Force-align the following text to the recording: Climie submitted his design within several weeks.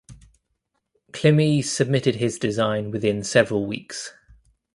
Climie 1.11 1.63
submitted 1.63 2.15
his 2.15 2.39
design 2.39 2.89
within 2.89 3.23
several 3.23 3.67
weeks. 3.67 4.11